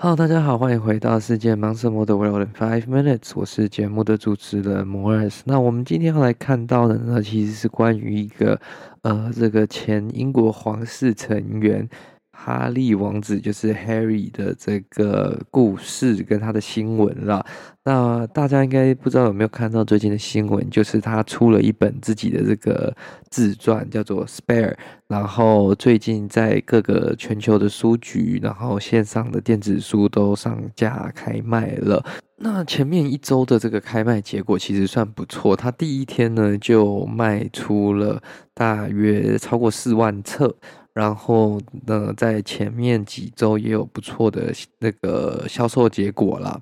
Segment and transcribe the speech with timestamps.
[0.00, 5.42] Hello，大家好，欢迎回到世界盲什么的 World in Five Minutes，我是节目的主持人摩尔斯。
[5.44, 8.60] 那我们今天要来看到的呢，其实是关于一个
[9.02, 11.88] 呃，这个前英国皇室成员。
[12.40, 17.44] 哈利王子就是 Harry 的这个故事跟他的新闻了。
[17.84, 22.94] 那大家应该不知道有没有看到最近的新闻，就是他出了一本自己的这个
[23.28, 24.70] 自传，叫做《Spare》。
[25.08, 32.04] 然后最近在各个全球的书局，然后线上的电子书都上架开卖了。
[32.36, 38.22] 那前面一周的这个开卖结果其实算不错，他第一天呢就卖出了
[38.54, 40.54] 大约超过四万册。
[40.98, 46.60] 然后呢，在前面几周也有不错的那个销售结果啦。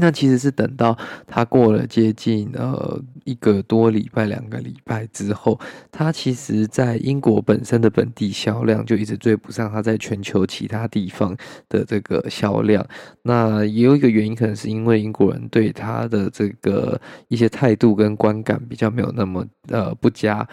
[0.00, 5.58] 那其实是等到他过了接近呃一个多礼拜、两个礼拜之后，
[5.90, 11.36] 他其实在英国本身的本地销量就一直追不上他在全球其他地方
[11.68, 12.86] 的这个销量。
[13.22, 20.48] 那也有一个原因，可能是因为英国人对他的这个一些态度跟观感比较没有那么呃不佳。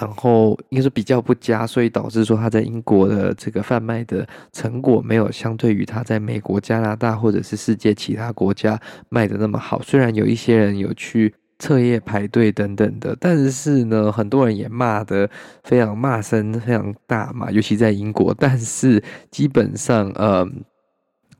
[0.00, 9.82] 然后应该是比较不佳，所以导致说他在英国的这个贩卖的成果没有相对于他在美国、加拿大或者是世界其他国家卖的那么好。
[9.82, 15.28] 虽然有一些人有去彻夜排队等等的，但是呢，很多人也骂得
[15.64, 18.34] 非常骂声非常大嘛，尤其在英国。
[18.38, 20.48] 但是基本上，呃。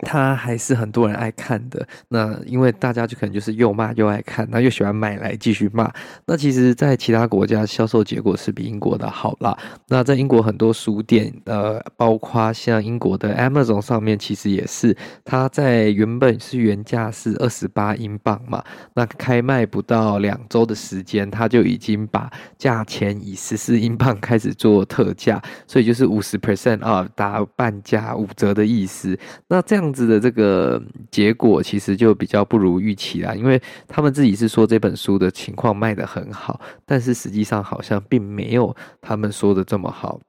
[0.02, 5.90] 他还是很多人爱看的，那因为大家就可能就是又骂又爱看，那又喜欢买来继续骂。
[6.26, 9.56] 那其实，在其他国家销售结果是比英国的好啦。
[9.88, 18.62] 那在英国很多书店，呃，包括像英国的 Amazon 上面，其实也是，它在原本是原价是二十八英镑嘛，
[18.94, 29.16] 那开卖不到两周的时间，它就已经把价钱以十四英镑开始做特价，所以就是五十 percent 啊，打半价五折的意思。
[29.46, 29.91] 那这样。
[29.92, 40.20] 子的这个结果其实就比较不如预期啦，因为他们自己是说这本书的情况卖得很好，但是实际上好像并没有他们说的这么好。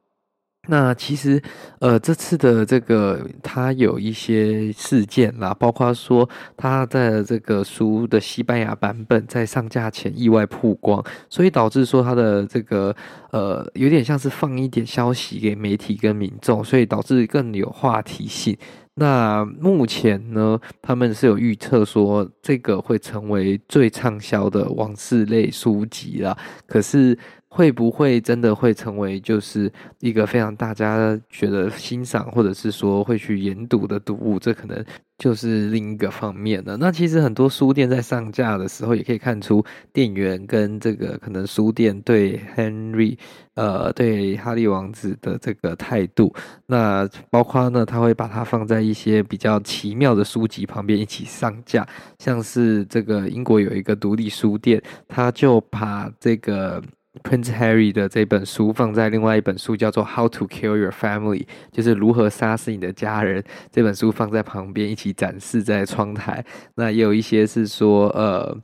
[0.69, 1.41] 那其实，
[1.79, 12.95] 呃，这次的这个他有一些事件啦，包括说他在这个书的西班牙版本在上架前意外曝光，所以导致说他的这个
[13.31, 18.57] 呃有点像是放一点消息给媒体跟民众，所以导致更有话题性。
[18.95, 26.37] 那目前呢，他们是有预测说这个会成为最畅销的往事类书籍啦。
[26.67, 27.17] 可是
[27.55, 34.39] 会不会真的会成为就是一个非常大家觉得欣赏，或者是说会去研读的读物？
[34.39, 34.83] 这可能。
[35.19, 36.75] 就是另一个方面了。
[36.75, 43.17] 那其实很多书店在上架的时候，也可以看出店员跟这个可能书店对 Henry，
[43.53, 46.33] 呃，对哈利王子的这个态度。
[46.65, 51.87] 那包括呢，他会把它放在一些比较奇妙的书籍旁边一起上架，
[52.17, 56.83] 像是这个英国有一个独立书店，他就把这个。
[57.21, 63.43] Prince Harry 的这本书放在另外一本书叫做《How to Kill Your Family》，就是如何杀死你的家人。
[63.71, 66.43] 这本书放在旁边一起展示在窗台。
[66.75, 68.57] 那也有一些是说，呃，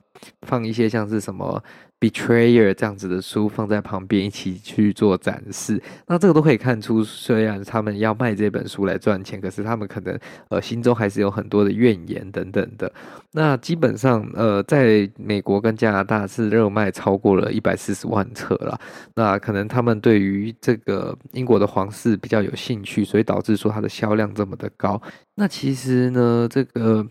[0.48, 1.64] 放一些像是什么。
[2.00, 10.18] Betrayer 这样子的书放在旁边一起去做展示，那这个都可以看出，虽然他们要卖这本书来赚钱，可是他们可能
[10.48, 12.90] 呃心中还是有很多的怨言等等的。
[13.34, 18.80] 那基本上呃，在美国跟加拿大是热卖超过了一百四十万册了。
[19.16, 25.02] 那可能他们对于这个英国的皇室比较有兴趣，所以导致说它的销量这么的高。
[25.36, 27.06] 那其实呢，这个。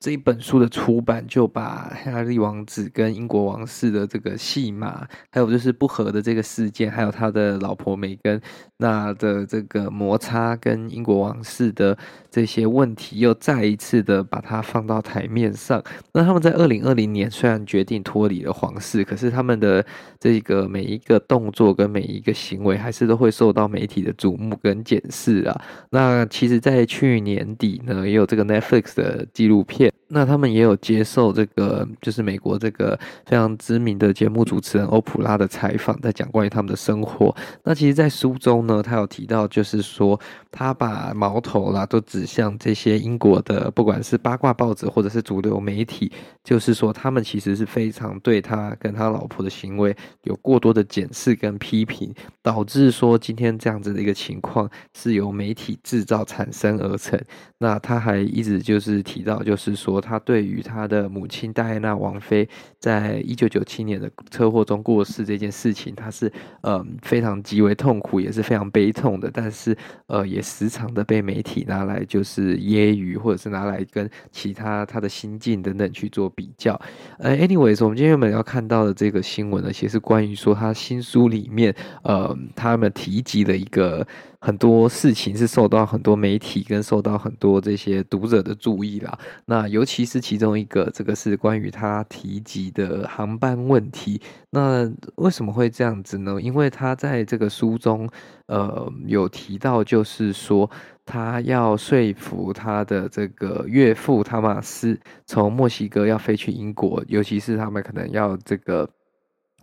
[0.00, 8.40] 这一本书的出版就把哈利王子跟英国王室的这个戏码，还有就是不和的这个事件，还有他的老婆梅根
[8.76, 11.98] 那的这个摩擦，跟英国王室的
[12.30, 15.82] 这些问题，又再一次的把它放到台面上。
[16.12, 19.84] 那他们在二零二零年虽然决定脱离了皇室，可是他们的
[20.20, 25.60] 这个每一个动作跟每一个行为，还是都会受到媒体的瞩目跟检视啊。
[25.90, 29.87] 那其实，在去年底呢，也有这个 Netflix 的纪录片。
[29.88, 29.97] shit.
[30.10, 37.36] 那他们也有接受这个，就是美国这个非常知名的节目主持人欧普拉的采访，在讲关于他们的生活。
[37.62, 40.18] 那其实，在书中呢，他有提到，就是说
[40.50, 46.10] 他把矛头啦都指向这些英国的，不管是八卦报纸或者是主流媒体，
[46.42, 52.10] 就是说他们其实是非常对他跟他老婆的行为有过多的检视跟批评，
[52.42, 57.20] 导致说今天这样子的一个情况是由媒体制造产生而成。
[57.58, 59.97] 那他还一直就是提到，就是说。
[60.00, 62.48] 他对于他的母亲戴安娜王妃
[62.78, 69.30] 在一九九七年的车祸中过世这件事情，他是呃非常极为痛苦，也是非常悲痛的。
[69.32, 76.80] 但是呃，也时常的被媒体拿来就是揶揄，或者是拿来跟其他他的心境等等去做比较。
[77.18, 84.06] 呃，anyways，我们今天原本要看到的这个新闻呢，其实是关于说他新书里面呃他们提及的一个。
[84.40, 89.18] 很多事情是受到很多媒体跟受到很多这些读者的注意啦。
[89.46, 94.20] 那尤其是其中一个，这个是关于他提及的航班问题。
[94.50, 96.40] 那为什么会这样子呢？
[96.40, 98.08] 因为他在这个书中，
[98.46, 100.70] 呃，有提到，就是说
[101.04, 108.88] 他要说服他的这个岳父汤马斯从墨西哥要飞去英国，尤其是他们可能要这个。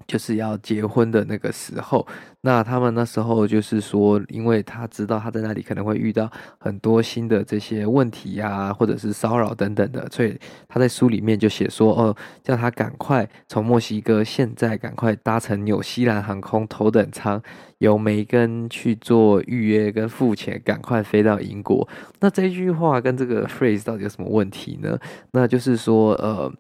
[0.08, 2.06] 就是要结婚的那个时候，
[2.42, 17.42] 那他们那时候就是说，因为他知道他在那里可能会遇到很多新的这些问题呀、或者是骚扰等等的，所以他在书里面就写说，哦，叫他赶快从墨西哥现在赶快搭乘纽西兰航空头等舱，
[17.80, 21.88] 由梅根去做预约跟付钱，赶快飞到英国。
[22.20, 25.00] 那这句话跟这个 phrase 到底有什么问题呢？
[25.32, 26.54] 那就是说，呃。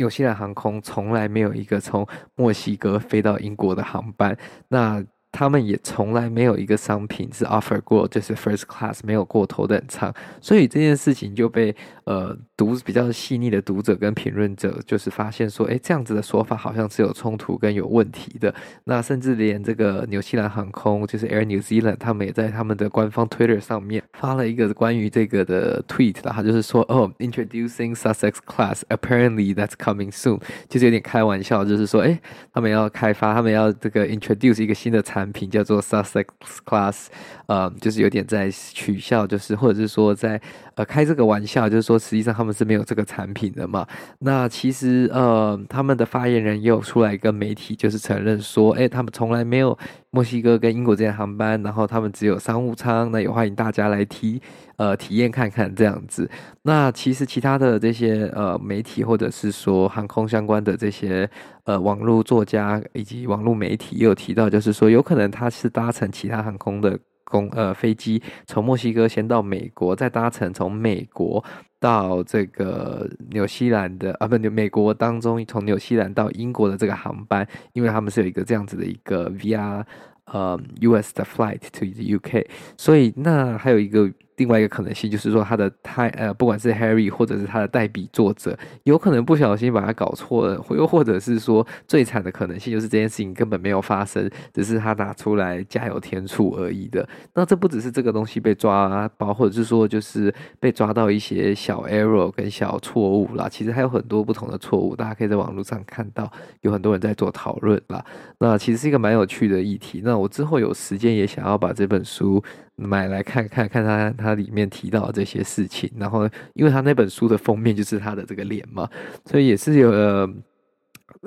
[0.00, 4.36] 纽西兰航空从来没有一个从墨西哥飞到英国的航班，
[4.68, 5.04] 那。
[5.32, 11.74] 他们也从来没有一个商品是 offer 过，就是 first class 没有过头等舱，所以这件事情就被
[12.04, 18.52] 呃读比较细腻的读者跟评论者就是发现说，哎，这样子的说法好像是有冲突跟有问题的。
[18.84, 32.20] 那甚至连这个纽西兰航空就是 Air New Zealand，他们也在他们的官方 Twitter 上面发了一个关于这个的 tweet，他就是说，哦，introducing Sussex class，apparently that's coming soon，就是有点开玩笑，就是说，哎，
[32.52, 35.19] 他们要开发，他们要这个 introduce 一个新的产。
[35.20, 36.24] 产品叫做 Sussex
[36.64, 37.08] Class，
[37.44, 40.40] 呃，就是有点在取笑，就是或者是说在
[40.76, 43.86] 呃开这个玩笑，就是说实际上他们是没有这个产品的嘛。
[44.20, 49.78] 那其实呃，他们的发言人也有出来跟媒体就是承认说，哎，他们从来没有
[50.12, 54.42] 墨西哥跟英国这间航班，然后他们只有商务舱，那也欢迎大家来提
[54.76, 56.28] 呃体验看看这样子。
[56.62, 61.30] 那其实其他的这些呃媒体或者是说航空相关的这些
[61.62, 66.98] 呃网络作家以及网络媒体也有提到，就是说有可能他是搭乘其他航空的
[67.30, 71.42] 公呃飞机从墨西哥先到美国，再搭乘从美国
[71.78, 79.86] 到这个纽西兰的啊不美国当中从纽西兰到英国的这个航班，因为他们是有一个这样子的一个 V R
[80.26, 82.46] 呃 US 的 flight to the UK，
[82.76, 84.10] 所以那还有一个。
[84.40, 97.06] 另外一个可能性就是说，他的太呃，不管是 Harry 或者是他的代笔作者，有可能不小心把他搞错了，又或者是说，最惨的可能性就是这件事情根本没有发生，只是他拿出来加油添醋而已的。
[97.34, 103.46] 那这不只是这个东西被抓包，或者是说就是被抓到一些小 error 跟小错误啦。
[103.46, 106.32] 其实还有很多不同的错误，大家可以在网络上看到
[106.62, 108.02] 有很多人在做讨论啦。
[108.38, 110.00] 那其实是一个蛮有趣的议题。
[110.02, 112.42] 那我之后有时间也想要把这本书。
[112.80, 118.88] 买来看看看他他里面提到这些事情，然后因为他那本书的封面就是他的这个脸嘛，
[119.24, 120.28] 所以也是有呃，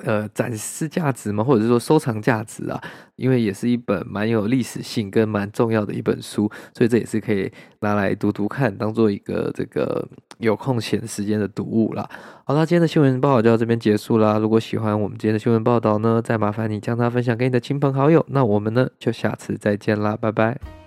[0.04, 2.82] 呃展示价值嘛，或者是说收藏价值啊，
[3.16, 10.08] 因为也是一本蛮有历史性跟蛮重要的一本书，所以这也是可以拿来读读看，当做一个这个
[10.40, 12.10] 有空闲时间的读物啦。
[12.46, 14.38] 好啦，今天的新闻报道就到这边结束啦。
[14.38, 18.26] 如果喜欢我们今天的新闻报道呢，再麻烦你将它分享给你的亲朋好友。
[18.30, 20.83] 那我们呢就下次再见啦，拜拜。